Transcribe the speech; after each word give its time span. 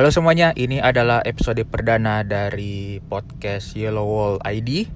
Halo 0.00 0.08
semuanya, 0.08 0.56
ini 0.56 0.80
adalah 0.80 1.20
episode 1.28 1.60
perdana 1.68 2.24
dari 2.24 3.04
podcast 3.04 3.76
Yellow 3.76 4.08
Wall 4.08 4.36
ID. 4.48 4.88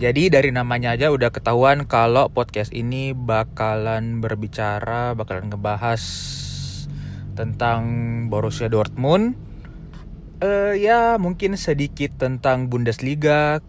Jadi 0.00 0.32
dari 0.32 0.48
namanya 0.48 0.96
aja 0.96 1.12
udah 1.12 1.28
ketahuan 1.28 1.84
kalau 1.84 2.32
podcast 2.32 2.72
ini 2.72 3.12
bakalan 3.12 4.24
berbicara, 4.24 5.12
bakalan 5.12 5.52
ngebahas 5.52 6.00
tentang 7.36 7.84
Borussia 8.32 8.72
Dortmund. 8.72 9.36
Uh, 10.40 10.72
ya 10.72 11.20
mungkin 11.20 11.60
sedikit 11.60 12.16
tentang 12.16 12.72
Bundesliga, 12.72 13.60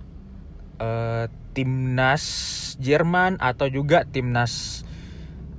uh, 0.79 1.27
timnas 1.51 2.23
Jerman 2.79 3.43
atau 3.43 3.67
juga 3.67 4.07
timnas 4.07 4.87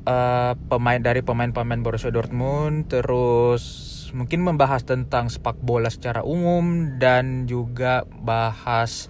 uh, 0.09 0.57
pemain 0.73 1.05
dari 1.05 1.21
pemain-pemain 1.21 1.85
Borussia 1.85 2.09
Dortmund, 2.09 2.89
terus 2.89 4.00
mungkin 4.13 4.43
membahas 4.43 4.83
tentang 4.83 5.31
sepak 5.31 5.59
bola 5.63 5.89
secara 5.89 6.27
umum 6.27 6.97
dan 6.99 7.47
juga 7.47 8.05
bahas 8.09 9.09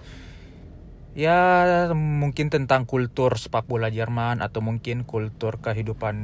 ya 1.11 1.91
mungkin 1.91 2.47
tentang 2.47 2.87
kultur 2.87 3.35
sepak 3.35 3.67
bola 3.67 3.91
Jerman 3.91 4.39
atau 4.39 4.63
mungkin 4.63 5.03
kultur 5.03 5.59
kehidupan 5.59 6.15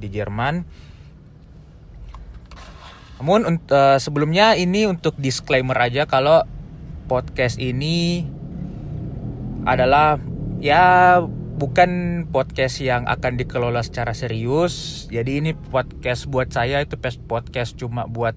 di 0.00 0.08
Jerman. 0.12 0.68
Namun 3.22 3.46
uh, 3.46 3.96
sebelumnya 3.96 4.58
ini 4.58 4.84
untuk 4.84 5.16
disclaimer 5.16 5.78
aja 5.78 6.04
kalau 6.04 6.44
podcast 7.08 7.56
ini 7.56 8.26
adalah 9.64 10.20
ya 10.60 11.20
bukan 11.54 12.24
podcast 12.34 12.82
yang 12.82 13.06
akan 13.06 13.38
dikelola 13.38 13.86
secara 13.86 14.10
serius. 14.10 15.06
Jadi 15.06 15.38
ini 15.38 15.50
podcast 15.54 16.26
buat 16.26 16.50
saya 16.50 16.82
itu 16.82 16.98
podcast 17.30 17.78
cuma 17.78 18.10
buat 18.10 18.34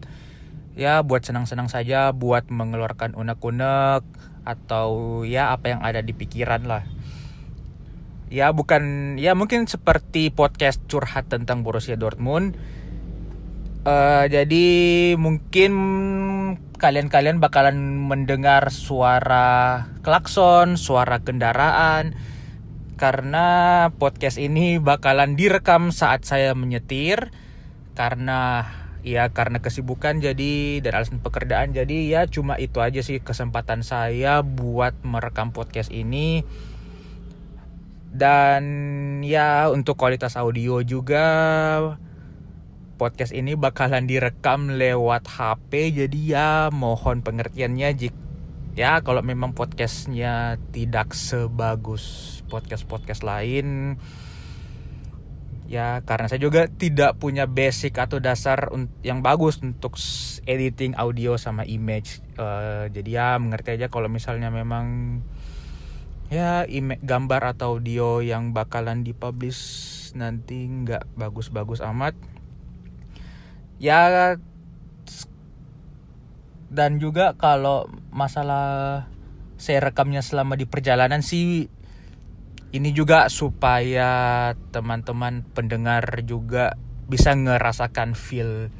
ya 0.77 1.01
buat 1.01 1.25
senang-senang 1.25 1.67
saja, 1.67 2.13
buat 2.13 2.53
mengeluarkan 2.53 3.17
unek-unek 3.17 4.05
atau 4.45 5.21
ya 5.25 5.51
apa 5.51 5.73
yang 5.73 5.81
ada 5.81 6.05
di 6.05 6.13
pikiran 6.13 6.69
lah. 6.69 6.85
Ya 8.29 8.53
bukan 8.53 9.15
ya 9.17 9.33
mungkin 9.33 9.65
seperti 9.65 10.29
podcast 10.29 10.83
curhat 10.85 11.33
tentang 11.33 11.65
Borussia 11.65 11.97
Dortmund. 11.97 12.53
Uh, 13.87 14.27
jadi 14.27 14.67
mungkin 15.15 15.71
kalian-kalian 16.77 17.39
bakalan 17.39 18.05
mendengar 18.05 18.69
suara 18.69 19.87
klakson, 20.03 20.75
suara 20.75 21.23
kendaraan, 21.23 22.13
karena 22.97 23.45
podcast 24.01 24.41
ini 24.41 24.81
bakalan 24.81 25.37
direkam 25.37 25.93
saat 25.93 26.25
saya 26.25 26.57
menyetir. 26.57 27.29
Karena 27.93 28.65
ya 29.05 29.29
karena 29.29 29.61
kesibukan 29.61 30.17
jadi 30.17 30.81
dan 30.81 30.91
alasan 30.97 31.21
pekerjaan. 31.21 31.71
Jadi 31.77 32.09
ya 32.09 32.25
cuma 32.25 32.57
itu 32.57 32.81
aja 32.81 32.99
sih 33.05 33.21
kesempatan 33.21 33.85
saya 33.85 34.41
buat 34.41 34.97
merekam 35.05 35.53
podcast 35.53 35.93
ini. 35.93 36.41
Dan 38.11 38.63
ya 39.21 39.69
untuk 39.69 39.95
kualitas 39.95 40.33
audio 40.33 40.81
juga 40.81 41.25
podcast 42.97 43.29
ini 43.29 43.53
bakalan 43.53 44.09
direkam 44.09 44.73
lewat 44.73 45.29
HP 45.29 45.93
jadi 45.93 46.19
ya 46.25 46.49
mohon 46.73 47.21
pengertiannya 47.21 47.93
jika 47.93 48.26
ya 48.77 49.01
kalau 49.01 49.25
memang 49.25 49.57
podcastnya 49.57 50.61
tidak 50.69 51.17
sebagus 51.17 52.37
podcast-podcast 52.45 53.25
lain 53.25 53.97
ya 55.65 56.05
karena 56.05 56.29
saya 56.29 56.39
juga 56.45 56.69
tidak 56.69 57.17
punya 57.17 57.49
basic 57.49 57.97
atau 57.97 58.21
dasar 58.21 58.69
yang 59.01 59.25
bagus 59.25 59.59
untuk 59.65 59.97
editing 60.45 60.93
audio 60.95 61.35
sama 61.35 61.65
image. 61.65 62.23
Uh, 62.39 62.87
jadi 62.93 63.09
ya 63.09 63.27
mengerti 63.41 63.81
aja 63.81 63.89
kalau 63.89 64.07
misalnya 64.07 64.53
memang 64.53 65.19
ya 66.29 66.63
gambar 67.03 67.57
atau 67.57 67.81
audio 67.81 68.23
yang 68.23 68.55
bakalan 68.55 69.03
dipublish 69.03 70.13
nanti 70.13 70.69
nggak 70.69 71.03
bagus-bagus 71.19 71.81
amat. 71.81 72.13
Ya 73.81 74.37
dan 76.67 76.99
juga 76.99 77.35
kalau 77.35 77.87
masalah 78.17 79.05
saya 79.61 79.77
rekamnya 79.85 80.25
selama 80.25 80.57
di 80.57 80.65
perjalanan 80.65 81.21
sih 81.21 81.69
ini 82.73 82.89
juga 82.91 83.29
supaya 83.29 84.51
teman-teman 84.73 85.45
pendengar 85.53 86.25
juga 86.25 86.75
bisa 87.07 87.31
ngerasakan 87.37 88.17
feel 88.17 88.73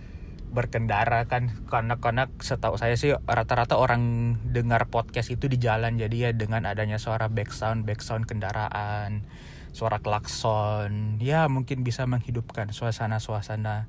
berkendara 0.51 1.29
kan. 1.29 1.53
Karena 1.71 2.01
karena 2.01 2.27
setahu 2.41 2.75
saya 2.75 2.99
sih 2.99 3.15
rata-rata 3.15 3.79
orang 3.79 4.35
dengar 4.49 4.91
podcast 4.91 5.31
itu 5.31 5.47
di 5.47 5.61
jalan. 5.61 5.95
Jadi 5.95 6.27
ya 6.27 6.31
dengan 6.35 6.67
adanya 6.67 6.99
suara 6.99 7.31
background 7.31 7.87
background 7.87 8.27
kendaraan 8.27 9.23
suara 9.71 10.01
klakson 10.01 11.21
ya 11.21 11.45
mungkin 11.45 11.85
bisa 11.85 12.09
menghidupkan 12.09 12.73
suasana-suasana. 12.73 13.87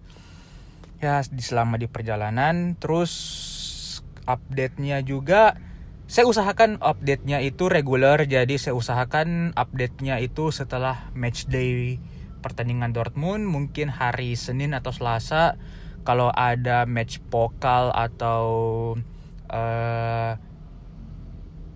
Ya 0.99 1.23
selama 1.23 1.79
di 1.79 1.87
perjalanan 1.91 2.75
terus 2.79 3.11
update-nya 4.29 5.01
juga. 5.01 5.57
Saya 6.09 6.29
usahakan 6.29 6.81
update-nya 6.81 7.41
itu 7.41 7.69
reguler 7.69 8.29
jadi 8.29 8.57
saya 8.61 8.77
usahakan 8.77 9.57
update-nya 9.57 10.21
itu 10.21 10.53
setelah 10.53 11.09
match 11.13 11.49
day 11.49 12.01
pertandingan 12.41 12.97
Dortmund 12.97 13.45
mungkin 13.49 13.89
hari 13.89 14.37
Senin 14.37 14.77
atau 14.77 14.93
Selasa. 14.93 15.57
Kalau 16.05 16.33
ada 16.33 16.89
match 16.89 17.21
pokal 17.29 17.93
atau 17.93 18.47
uh, 19.53 20.33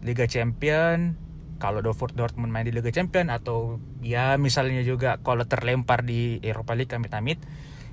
Liga 0.00 0.24
Champion 0.24 1.20
kalau 1.62 1.78
Dortmund 1.78 2.50
main 2.50 2.66
di 2.66 2.74
Liga 2.74 2.90
Champion 2.90 3.30
atau 3.30 3.78
ya 4.02 4.34
misalnya 4.34 4.82
juga 4.82 5.22
kalau 5.22 5.46
terlempar 5.46 6.02
di 6.02 6.42
Eropa 6.42 6.74
League 6.74 6.90
amit-amit 6.90 7.38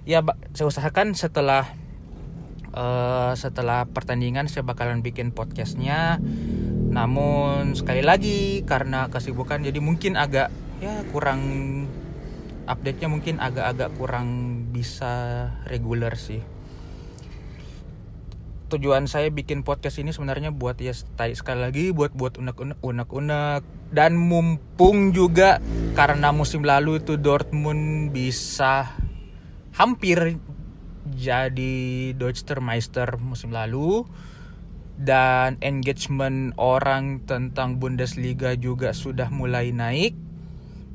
ya 0.10 0.26
saya 0.58 0.66
usahakan 0.66 1.14
setelah 1.14 1.70
uh, 2.80 3.32
setelah 3.36 3.84
pertandingan 3.92 4.48
saya 4.48 4.64
bakalan 4.64 5.04
bikin 5.04 5.36
podcastnya. 5.36 6.24
Namun 6.90 7.76
sekali 7.76 8.02
lagi 8.02 8.64
karena 8.64 9.12
kesibukan 9.12 9.62
jadi 9.62 9.78
mungkin 9.84 10.16
agak 10.16 10.50
ya 10.80 11.04
kurang 11.12 11.42
update 12.66 13.04
nya 13.04 13.10
mungkin 13.12 13.38
agak-agak 13.44 13.92
kurang 14.00 14.28
bisa 14.72 15.46
reguler 15.68 16.16
sih. 16.16 16.42
Tujuan 18.70 19.10
saya 19.10 19.34
bikin 19.34 19.66
podcast 19.66 19.98
ini 19.98 20.14
sebenarnya 20.14 20.54
buat 20.54 20.78
ya 20.78 20.94
sekali 20.94 21.60
lagi 21.66 21.90
buat 21.90 22.14
buat 22.14 22.38
unek-unek 22.38 22.80
unek-unek. 22.82 23.62
Dan 23.90 24.22
mumpung 24.22 25.10
juga 25.10 25.58
karena 25.98 26.30
musim 26.30 26.62
lalu 26.62 27.02
itu 27.02 27.18
Dortmund 27.18 28.14
bisa 28.14 28.94
hampir 29.74 30.38
jadi 31.08 32.12
Deutscher 32.16 32.60
Meister 32.60 33.20
musim 33.22 33.56
lalu. 33.56 34.04
Dan 35.00 35.56
engagement 35.64 36.52
orang 36.60 37.24
tentang 37.24 37.80
Bundesliga 37.80 38.52
juga 38.60 38.92
sudah 38.92 39.32
mulai 39.32 39.72
naik. 39.72 40.16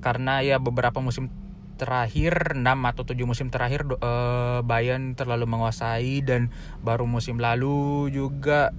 Karena 0.04 0.44
ya 0.44 0.60
beberapa 0.60 1.00
musim 1.00 1.32
terakhir 1.80 2.54
6 2.54 2.62
atau 2.62 3.02
7 3.08 3.24
musim 3.24 3.48
terakhir 3.48 3.88
uh, 3.88 4.60
Bayern 4.60 5.16
terlalu 5.16 5.48
menguasai. 5.48 6.20
Dan 6.20 6.52
baru 6.84 7.08
musim 7.08 7.40
lalu 7.40 8.12
juga 8.12 8.76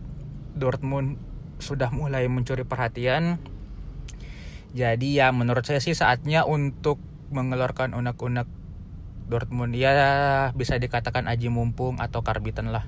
Dortmund 0.53 1.17
sudah 1.57 1.89
mulai 1.89 2.29
mencuri 2.29 2.61
perhatian. 2.61 3.41
Jadi 4.75 5.17
ya 5.17 5.31
menurut 5.31 5.63
saya 5.63 5.79
sih 5.79 5.95
saatnya 5.95 6.43
untuk 6.43 6.99
mengeluarkan 7.31 7.95
unek-unek 7.95 8.64
Dortmund 9.25 9.73
ya 9.73 10.51
bisa 10.53 10.77
dikatakan 10.77 11.25
aji 11.25 11.49
mumpung 11.49 11.97
atau 11.97 12.21
karbitan 12.21 12.69
lah 12.69 12.85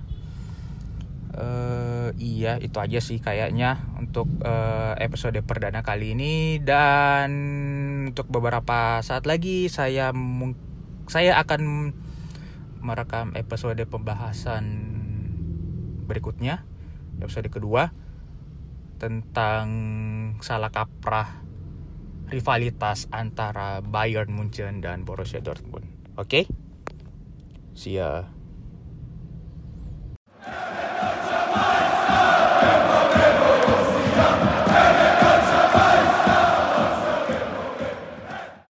uh, 1.34 2.10
iya 2.18 2.62
itu 2.62 2.78
aja 2.78 3.00
sih 3.02 3.18
kayaknya 3.22 3.82
untuk 3.98 4.30
uh, 4.46 4.94
episode 5.02 5.38
perdana 5.46 5.82
kali 5.82 6.14
ini 6.14 6.62
dan 6.62 7.30
untuk 8.14 8.30
beberapa 8.30 9.02
saat 9.02 9.26
lagi 9.26 9.70
saya 9.70 10.14
saya 11.08 11.40
akan 11.42 11.94
merekam 12.82 13.34
episode 13.34 13.82
pembahasan 13.90 14.66
berikutnya 16.06 16.64
episode 17.20 17.50
kedua 17.50 17.92
tentang 18.98 19.68
salah 20.42 20.74
kaprah 20.74 21.46
rivalitas 22.28 23.08
antara 23.14 23.80
Bayern 23.80 24.34
Munchen 24.34 24.84
dan 24.84 25.08
Borussia 25.08 25.40
Dortmund. 25.40 25.97
Okay? 26.18 26.50
See 27.78 28.02
ya. 28.02 28.37